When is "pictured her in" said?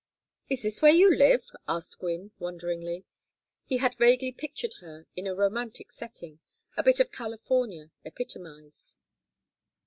4.31-5.27